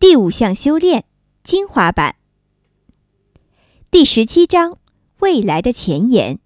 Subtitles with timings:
[0.00, 1.04] 第五项修炼
[1.44, 2.16] 精华版，
[3.90, 4.78] 第十七章
[5.18, 6.38] 未来的前沿。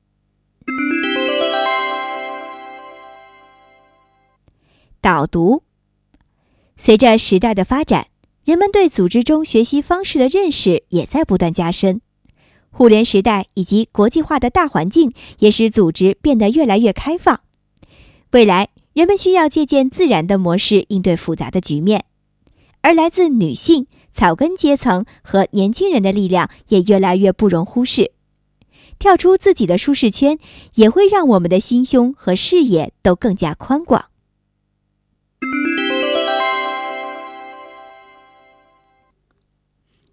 [5.01, 5.62] 导读：
[6.77, 8.09] 随着时代的发展，
[8.45, 12.00] 人们对组织中学习方式的认识也在不断加深。
[12.73, 17.41] 互联时代以及国际化的大环境也使组织变得越来越开放。
[18.32, 22.05] 未来，人们需要借鉴自然的模式应对复杂的局面。
[22.85, 28.12] 而来自女性、草根阶层和年轻人的力量也越来越不容忽视。
[28.98, 30.38] 跳出自己的舒适圈，
[30.74, 34.10] 也会让我们的心胸和视野都更加宽广。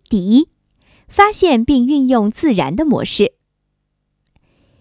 [0.08, 0.48] 第一，
[1.10, 3.34] 发现并运用自然的模式。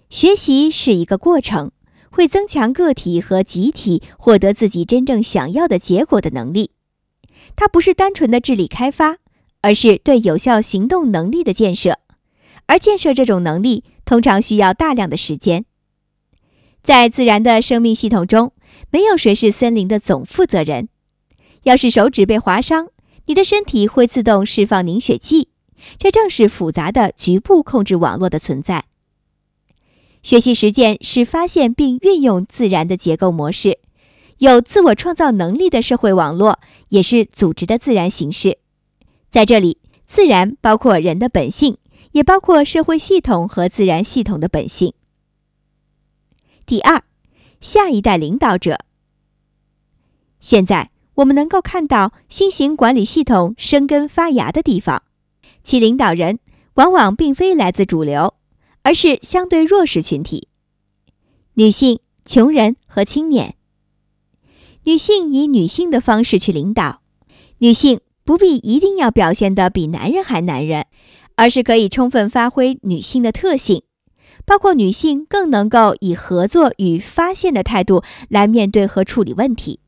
[0.08, 1.72] 学习是一个过程，
[2.12, 6.70] 会增强个体和集体获得自己真正想要的结果的能力。
[7.60, 9.18] 它不是单纯的智力开发，
[9.60, 11.98] 而是对有效行动能力的建设。
[12.64, 15.66] 而建设这种能力，通常需要大量的时间。
[16.82, 18.54] 在自然的生命系统中，
[18.88, 20.88] 没有谁是森林的总负责人。
[21.64, 22.88] 要是手指被划伤，
[23.26, 25.50] 你的身体会自动释放凝血剂，
[25.98, 28.86] 这正是复杂的局部控制网络的存在。
[30.22, 33.80] 学习实践是发现并运用自然的结构模式。
[34.40, 38.58] 有自我创造能力的社会网络也是组织的自然形式。
[39.30, 41.76] 在这里，自然包括人的本性，
[42.12, 44.94] 也包括社会系统和自然系统的本性。
[46.64, 47.02] 第二，
[47.60, 48.78] 下一代领导者。
[50.40, 55.02] 现在我们能够看到新型管理系统生根发芽的地方，
[55.62, 56.38] 其领导人
[56.74, 58.32] 往往并非来自主流，
[58.84, 60.48] 而是相对弱势群体：
[61.54, 63.56] 女性、穷人和青年。
[64.84, 67.02] 女性以女性的方式去领导，
[67.58, 70.86] 女性不必一定要表现的比男人还男人，
[71.36, 73.82] 而是可以充分发挥女性的特性，
[74.46, 79.80] 包括女性更能够以合作与发现的态度来面对和处理问题。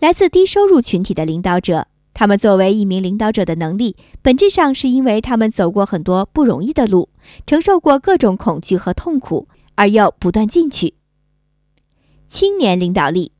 [0.00, 7.08] 来自低收入群体的领导者，他们作为一名领导者的能力，本质上是因为他们走过很多不容易的路，
[7.46, 9.46] 承受过各种恐惧和痛苦，
[9.76, 10.94] 而又不断进取。
[12.28, 13.30] 青年领导力。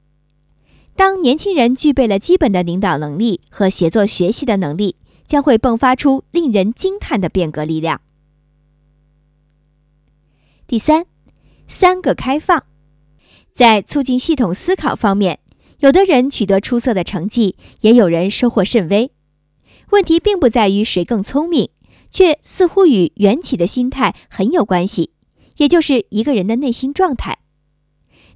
[1.02, 4.94] 当年轻人具备了基本的领导能力和协作学习的能力，
[5.26, 8.00] 将会迸发出令人惊叹的变革力量。
[10.68, 11.06] 第三，
[11.66, 12.66] 三个开放，
[13.52, 15.40] 在促进系统思考方面，
[15.80, 19.10] 有的人取得出色的成绩，也有人收获甚微。
[19.90, 21.70] 问题并不在于谁更聪明，
[22.10, 25.10] 却似乎与缘起的心态很有关系，
[25.56, 27.40] 也就是一个人的内心状态。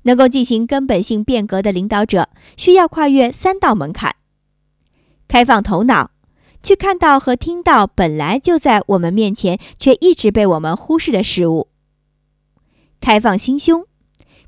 [0.06, 4.14] 能够进行根本性变革的领导者，需要跨越三道门槛：
[5.26, 6.12] 开放头脑，
[6.62, 11.68] 去看到和听到本来就在我们面前却一直被我们忽视的事物；
[13.00, 13.84] 开放心胸，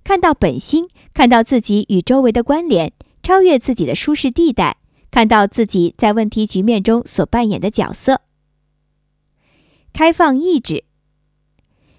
[0.05, 4.77] 看到本心，看到自己与周围的关联，超越自己的舒适地带，
[5.11, 8.19] 看到自己在问题局面中所扮演的角色；
[9.93, 10.85] 开放意志。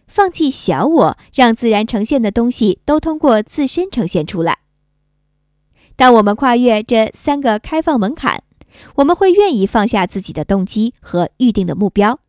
[0.09, 4.57] 放弃小我，让自然呈现的东西都通过自身呈现出来。
[5.95, 8.43] 当我们跨越这三个开放门槛，
[8.95, 12.19] 我们会愿意放下自己的动机和预定的目标，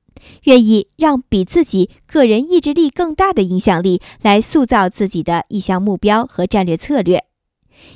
[0.45, 7.25] 愿意让比自己个人意志力更大的影响力来塑造自己的意向目标和战略策略，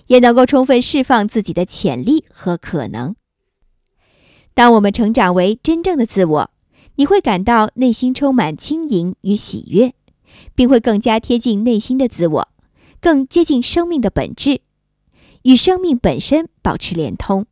[0.06, 3.14] 也能够充分释放自己的潜力和可能。
[4.54, 6.53] 当我们成长为真正的自我。
[6.96, 9.94] 你会感到内心充满轻盈与喜悦，
[10.54, 12.48] 并会更加贴近内心的自我，
[13.00, 14.60] 更接近生命的本质，
[15.42, 17.46] 与生命本身保持连通。